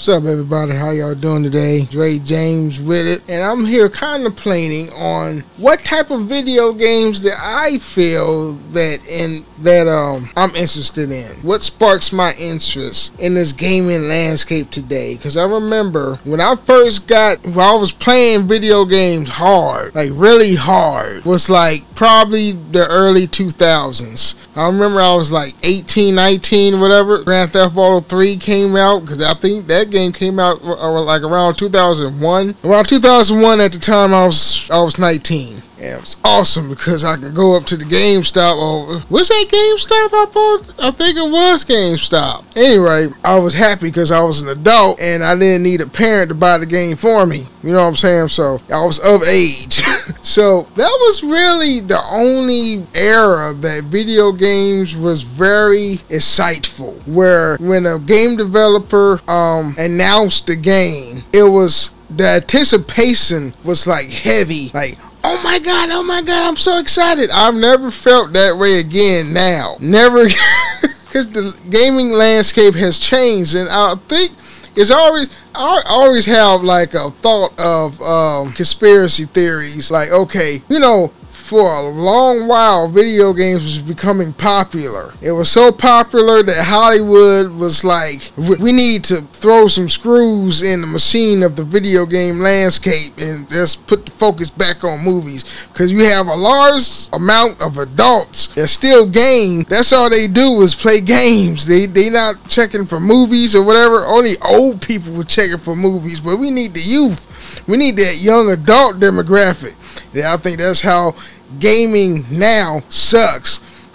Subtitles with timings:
[0.00, 0.72] What's up, everybody?
[0.72, 1.84] How y'all doing today?
[1.84, 7.36] Dray Jaymes with it, and I'm here contemplating on what type of video games that
[7.38, 11.30] I feel that in that um I'm interested in.
[11.42, 15.16] What sparks my interest in this gaming landscape today?
[15.16, 20.08] Because I remember when I first got, when I was playing video games hard, like
[20.14, 24.34] really hard, was like probably the early 2000s.
[24.56, 27.22] I remember I was like 18, 19, whatever.
[27.22, 31.54] Grand Theft Auto 3 came out because I think that game came out like around
[31.56, 32.54] 2001.
[32.64, 35.62] Around 2001 at the time I was I was 19.
[35.80, 38.56] And it was awesome because I could go up to the GameStop.
[38.56, 40.72] Or was that GameStop I bought?
[40.78, 42.54] I think it was GameStop.
[42.54, 46.28] Anyway, I was happy because I was an adult and I didn't need a parent
[46.28, 47.46] to buy the game for me.
[47.62, 48.28] You know what I'm saying?
[48.28, 49.82] So I was of age.
[50.22, 56.94] so that was really the only era that video games was very insightful.
[57.06, 64.08] Where when a game developer um, announced the game, it was the anticipation was like
[64.08, 64.70] heavy.
[64.74, 67.30] Like, oh my god, oh my god, I'm so excited.
[67.30, 69.76] I've never felt that way again now.
[69.80, 70.24] Never
[71.10, 74.32] because the gaming landscape has changed and I think
[74.76, 79.90] it's always I always have like a thought of um, conspiracy theories.
[79.90, 81.12] Like okay you know
[81.50, 85.12] for a long while, video games was becoming popular.
[85.20, 90.80] It was so popular that Hollywood was like, we need to throw some screws in
[90.80, 95.44] the machine of the video game landscape and just put the focus back on movies.
[95.72, 99.62] Because you have a large amount of adults that still game.
[99.62, 101.66] That's all they do is play games.
[101.66, 104.04] They they not checking for movies or whatever.
[104.04, 107.66] Only old people were checking for movies, but we need the youth.
[107.66, 109.74] We need that young adult demographic.
[110.14, 111.14] Yeah, I think that's how
[111.58, 113.60] gaming now sucks.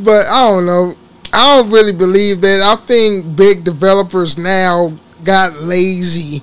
[0.00, 0.94] but I don't know.
[1.32, 2.60] I don't really believe that.
[2.60, 4.92] I think big developers now
[5.24, 6.42] got lazy.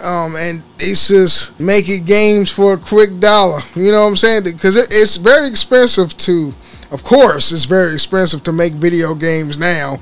[0.00, 3.60] Um, and it's just making games for a quick dollar.
[3.74, 4.44] You know what I'm saying?
[4.44, 6.52] Because it's very expensive to,
[6.90, 9.98] of course, it's very expensive to make video games now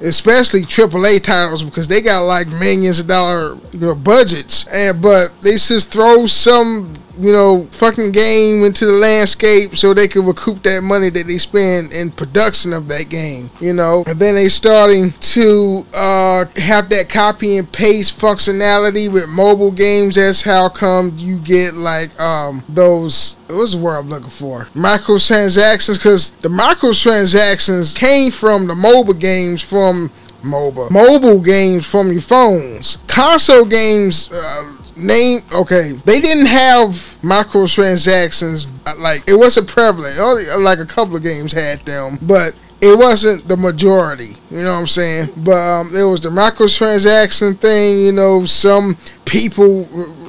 [0.00, 5.32] especially AAA titles because they got like millions of dollar you know, budgets, and but
[5.42, 10.62] they just throw some you know, fucking game into the landscape so they can recoup
[10.62, 14.04] that money that they spend in production of that game, you know.
[14.06, 20.16] And then they starting to uh, have that copy and paste functionality with mobile games.
[20.16, 23.34] That's how come you get like um, those.
[23.48, 24.66] What's the word I'm looking for?
[24.74, 30.10] Microtransactions, because the microtransactions came from the mobile games from
[30.42, 32.98] mobile mobile games from your phones.
[33.06, 34.30] Console games.
[34.32, 36.88] Uh, name okay they didn't have
[37.22, 40.18] microtransactions like it wasn't prevalent.
[40.18, 44.72] Only like a couple of games had them but it wasn't the majority you know
[44.74, 45.30] what i'm saying?
[45.36, 49.84] But um, it was the microtransaction thing you know some people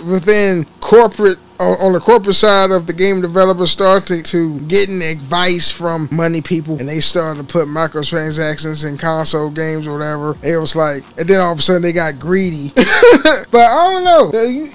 [0.06, 6.10] within corporate on the corporate side of the game developers started to getting advice from
[6.12, 10.36] money people and they started to put microtransactions in console games or whatever.
[10.44, 12.70] It was like, and then all of a sudden they got greedy.
[12.76, 14.72] but I don't know.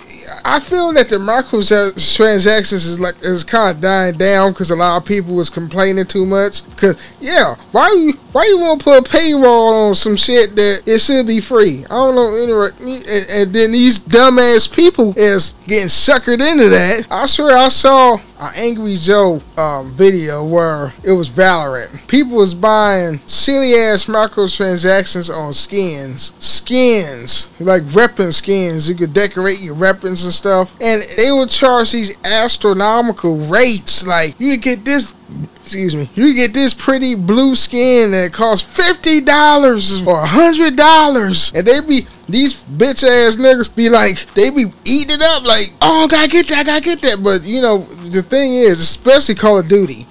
[0.47, 4.97] I feel that the microtransactions is like is kind of dying down because a lot
[4.97, 6.65] of people was complaining too much.
[6.71, 10.83] Because yeah, why you why you want to put a paywall on some shit that
[10.87, 11.85] it should be free?
[11.87, 12.63] I don't know.
[12.81, 17.09] And, and then these dumbass people is getting suckered into that.
[17.11, 22.07] I swear I saw an Angry Joe um, video where it was Valorant.
[22.09, 26.33] People was buying silly ass microtransactions on skins.
[26.39, 27.51] Skins.
[27.59, 28.89] Like weapon skins.
[28.89, 30.75] You could decorate your weapons and stuff.
[30.81, 34.07] And they would charge these astronomical rates.
[34.07, 35.15] Like, you get this
[35.63, 40.77] excuse me, you get this pretty blue skin that costs fifty dollars or a hundred
[40.77, 45.45] dollars, and they be these bitch ass niggas be like they be eating it up
[45.45, 48.55] like oh I gotta get that I gotta get that, but you know the thing
[48.55, 50.07] is especially Call of Duty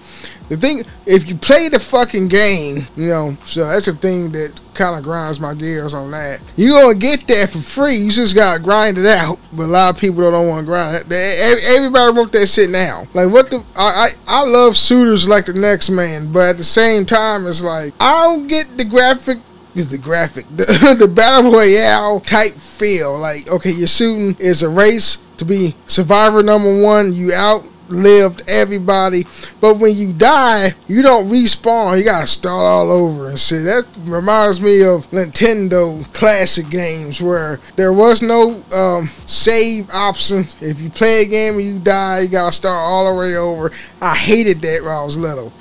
[0.47, 4.59] the thing, if you play the fucking game, you know, so that's the thing that
[4.75, 6.39] kind of grinds my gears on that.
[6.55, 7.95] You gonna get that for free.
[7.95, 9.39] You just gotta grind it out.
[9.53, 11.11] But a lot of people don't want to grind it.
[11.11, 13.07] Everybody want that shit now.
[13.15, 13.63] Like what the?
[13.75, 17.63] I, I I love shooters like the next man, but at the same time, it's
[17.63, 19.39] like I don't get the graphic
[19.75, 23.17] is the graphic, the, the battle royale type feel.
[23.17, 27.13] Like, okay, you're shooting is a race to be survivor number one.
[27.13, 29.27] You outlived everybody.
[29.59, 31.97] But when you die, you don't respawn.
[31.97, 33.65] You gotta start all over and shit.
[33.65, 40.47] That reminds me of Nintendo classic games where there was no um, save option.
[40.61, 43.71] If you play a game and you die, you gotta start all the way over.
[44.01, 45.51] I hated that when I was little.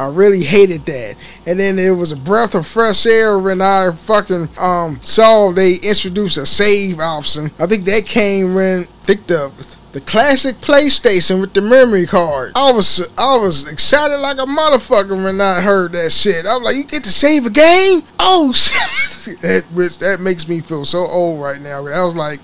[0.00, 1.16] I really hated that.
[1.44, 5.74] And then it was a breath of fresh air when I fucking um saw they
[5.74, 7.50] introduced a save option.
[7.58, 9.52] I think that came when I think the
[9.92, 12.52] the classic PlayStation with the memory card.
[12.54, 16.46] I was I was excited like a motherfucker when I heard that shit.
[16.46, 18.00] I was like, you get to save a game?
[18.18, 19.38] Oh shit!
[19.42, 19.64] that
[20.00, 21.86] that makes me feel so old right now.
[21.86, 22.40] I was like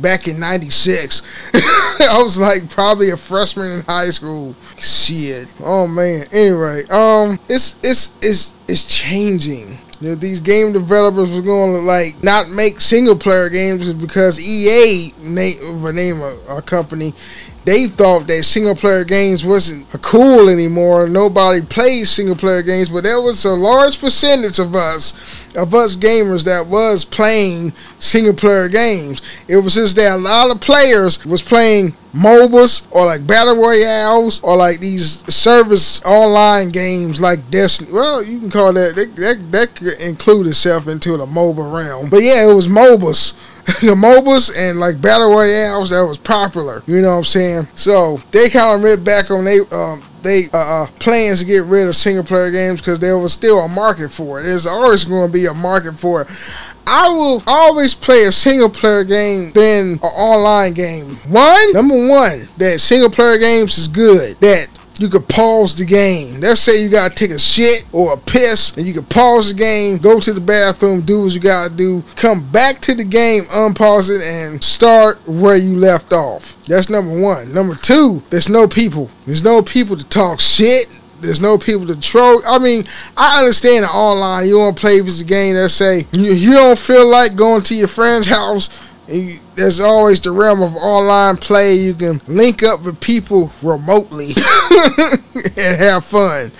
[0.00, 1.22] back in 96
[1.54, 4.54] i was like probably a freshman in high school.
[4.78, 5.52] Shit.
[5.60, 6.26] Oh man.
[6.32, 9.78] Anyway um it's it's it's it's changing.
[10.00, 14.38] You know, these game developers were going to like not make single player games because
[14.38, 17.14] EA name name of a company
[17.64, 21.08] they thought that single player games wasn't cool anymore.
[21.08, 25.14] Nobody plays single player games, but there was a large percentage of us,
[25.54, 29.20] of us gamers, that was playing single player games.
[29.48, 34.42] It was just that a lot of players was playing MOBAs or like battle royales
[34.42, 37.92] or like these service online games like Destiny.
[37.92, 42.08] Well, you can call that that that, that could include itself into the MOBA realm.
[42.08, 43.36] But yeah, it was MOBAs
[43.82, 46.82] the MOBAs and like battle royales that was popular.
[46.86, 47.68] You know what I'm saying?
[47.74, 51.64] So they kind of went back on they um, they uh, uh, plans to get
[51.64, 54.44] rid of single player games because there was still a market for it.
[54.44, 56.28] There's always going to be a market for it.
[56.86, 61.16] I will always play a single player game than an online game.
[61.28, 64.38] One, number one, that single player games is good.
[64.38, 66.40] That you could pause the game.
[66.40, 69.54] Let's say you gotta take a shit or a piss, and you can pause the
[69.54, 73.44] game, go to the bathroom, do what you gotta do, come back to the game,
[73.44, 76.56] unpause it, and start where you left off.
[76.64, 77.54] That's number one.
[77.54, 79.10] Number two, there's no people.
[79.24, 80.88] There's no people to talk shit.
[81.20, 82.42] There's no people to troll.
[82.46, 82.84] I mean,
[83.16, 85.56] I understand online you want to play with this game.
[85.56, 88.70] Let's say you, you don't feel like going to your friend's house
[89.54, 91.74] there's always the realm of online play.
[91.74, 94.32] You can link up with people remotely
[95.56, 96.50] and have fun.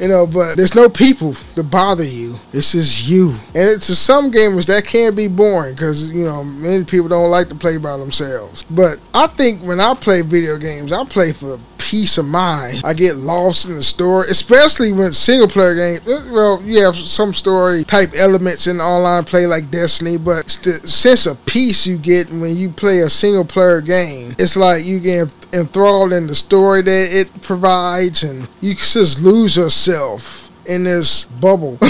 [0.00, 2.36] You know, but there's no people to bother you.
[2.52, 3.30] It's just you.
[3.30, 7.30] And it's to some gamers that can be boring because, you know, many people don't
[7.30, 8.64] like to play by themselves.
[8.70, 12.82] But I think when I play video games, I play for peace of mind.
[12.84, 16.06] I get lost in the story, especially when single player games.
[16.06, 20.86] Uh, well, you have some story type elements in online play like Destiny, but the
[20.86, 25.00] sense of peace you get when you play a single player game, it's like you
[25.00, 31.24] get enthralled in the story that it provides, and you just lose yourself in this
[31.24, 31.74] bubble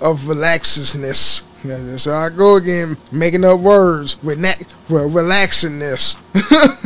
[0.00, 1.44] of relaxedness.
[1.64, 4.52] So I go again, making up words with na-
[4.90, 6.20] well, relaxingness,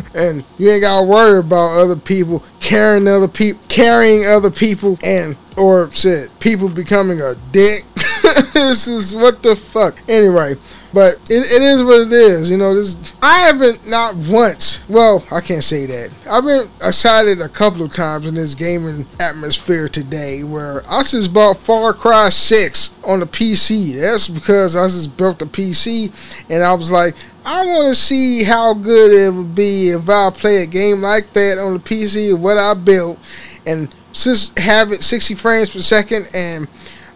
[0.15, 5.37] and you ain't gotta worry about other people carrying other people, carrying other people, and
[5.57, 7.87] or said people becoming a dick.
[8.53, 9.99] this is what the fuck.
[10.09, 10.55] Anyway,
[10.93, 12.51] but it, it is what it is.
[12.51, 14.89] You know, this I haven't not once.
[14.89, 16.11] Well, I can't say that.
[16.29, 21.33] I've been excited a couple of times in this gaming atmosphere today, where I just
[21.33, 24.01] bought Far Cry Six on the PC.
[24.01, 26.13] That's because I just built a PC,
[26.49, 27.15] and I was like,
[27.45, 31.33] I want to see how good it would be if I play a game like
[31.33, 33.19] that on the PC of what I built,
[33.67, 36.67] and just have it 60 frames per second and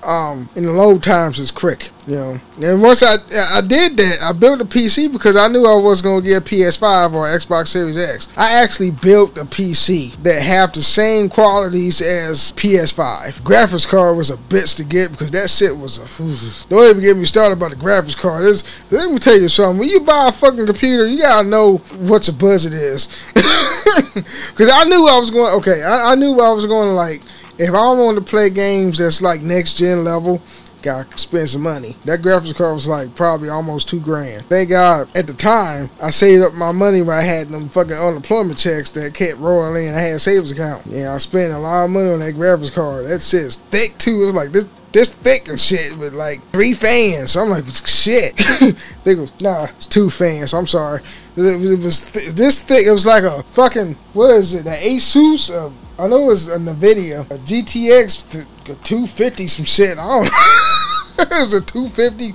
[0.02, 2.40] um, in the load times is quick, you know.
[2.60, 3.16] And once I
[3.54, 6.44] I did that, I built a PC because I knew I was to get a
[6.44, 8.28] PS5 or Xbox Series X.
[8.36, 13.42] I actually built a PC that have the same qualities as PS5.
[13.42, 16.68] Graphics card was a bitch to get because that shit was a.
[16.68, 18.44] Don't even get me started about the graphics card.
[18.44, 19.78] It's, let me tell you something.
[19.78, 23.08] When you buy a fucking computer, you gotta know what your budget is.
[24.14, 25.54] Because I knew I was going.
[25.56, 27.22] Okay, I, I knew I was going to like
[27.58, 30.40] if I want to play games that's like next gen level,
[30.82, 31.96] gotta spend some money.
[32.04, 34.46] That graphics card was like probably almost two grand.
[34.46, 37.92] Thank God at the time I saved up my money when I had them fucking
[37.92, 39.94] unemployment checks that kept rolling in.
[39.94, 40.86] I had a savings account.
[40.86, 43.06] Yeah, I spent a lot of money on that graphics card.
[43.06, 44.22] That shit's thick too.
[44.22, 47.32] It was like this this thick and shit with like three fans.
[47.32, 48.36] So I'm like, shit.
[49.04, 50.52] they go, nah, it's two fans.
[50.52, 51.02] I'm sorry.
[51.34, 52.86] It, was th- this thick.
[52.86, 54.64] It was like a fucking what is it?
[54.64, 55.50] The Asus.
[55.50, 58.46] Uh, I know it was a Nvidia, a GTX
[58.82, 59.98] 250, some shit.
[59.98, 60.30] I don't know.
[61.18, 62.32] it was a 250,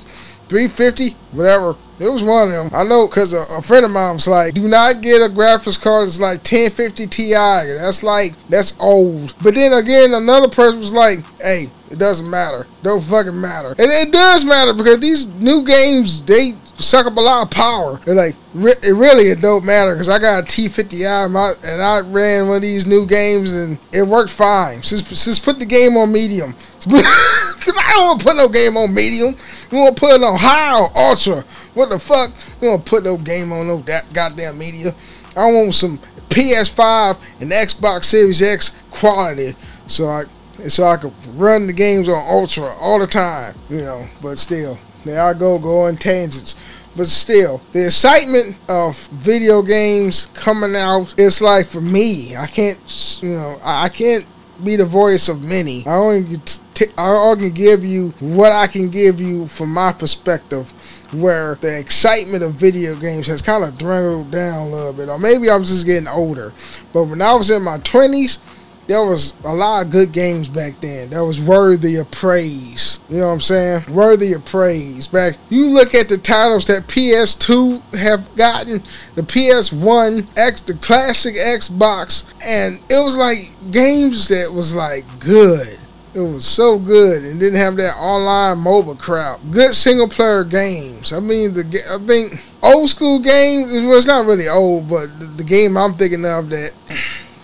[0.48, 1.76] 350, whatever.
[2.00, 2.70] It was one of them.
[2.74, 5.82] I know because a, a, friend of mine was like, do not get a graphics
[5.82, 7.34] card that's like 1050 Ti.
[7.34, 9.34] That's like, that's old.
[9.42, 12.68] But then again, another person was like, hey, it doesn't matter.
[12.84, 13.70] Don't fucking matter.
[13.70, 18.00] And it does matter because these new games, they suck up a lot of power.
[18.06, 22.48] And like, it really it don't matter because I got a T50i and I ran
[22.48, 24.82] one of these new games and it worked fine.
[24.82, 26.56] Just, just put the game on medium.
[27.58, 29.36] Because I don't want to put no game on medium.
[29.72, 31.42] You want to put it on high or ultra.
[31.74, 32.32] What the fuck?
[32.62, 34.96] You want to put no game on no that goddamn media.
[35.36, 35.98] I want some
[36.30, 39.56] PS5 and Xbox Series X quality
[39.88, 40.24] so I
[40.70, 44.08] so I could run the games on ultra all the time, you know.
[44.22, 44.78] But still,
[45.16, 46.56] I go, go on tangents.
[46.96, 53.20] But still, the excitement of video games coming out, it's like for me, I can't,
[53.22, 54.26] you know, I can't
[54.64, 55.86] be the voice of many.
[55.86, 56.42] I only
[56.74, 60.74] t- I only give you what I can give you from my perspective.
[61.14, 65.18] Where the excitement of video games has kind of dwindled down a little bit, or
[65.18, 66.52] maybe I'm just getting older.
[66.92, 68.40] But when I was in my 20s,
[68.88, 73.00] there was a lot of good games back then that was worthy of praise.
[73.10, 73.94] You know what I'm saying?
[73.94, 75.08] Worthy of praise.
[75.08, 78.82] Back you look at the titles that PS2 have gotten,
[79.16, 85.80] the PS1, X, the classic Xbox, and it was like games that was like good.
[86.14, 89.40] It was so good and didn't have that online mobile crap.
[89.52, 91.14] Good single player games.
[91.14, 93.72] I mean, the I think old school games.
[93.72, 96.72] Well, it's not really old, but the, the game I'm thinking of that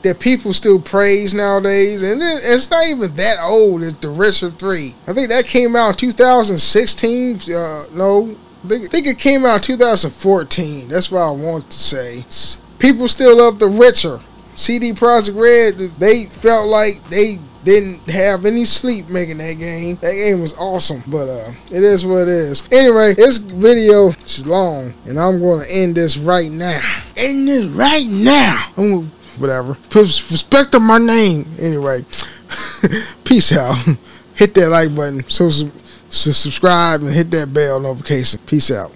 [0.04, 3.84] that people still praise nowadays, and it's not even that old.
[3.84, 4.96] It's The Witcher 3.
[5.08, 7.36] I think that came out in 2016.
[7.54, 10.90] Uh, no, I think, it came out in 2014.
[10.90, 12.26] That's what I want to say.
[12.80, 14.20] People still love The Witcher.
[14.56, 19.96] CD Projekt Red, they felt like they didn't have any sleep making that game.
[19.98, 22.62] That game was awesome, but uh, it is what it is.
[22.72, 26.82] Anyway, this video is long, and I'm going to end this right now.
[27.16, 28.68] End this right now.
[29.38, 29.78] Whatever.
[29.94, 31.46] Respect my name.
[31.60, 32.06] Anyway,
[33.24, 33.78] peace out.
[34.36, 35.28] hit that like button.
[35.28, 38.40] So, so subscribe and hit that bell notification.
[38.46, 38.94] Peace out.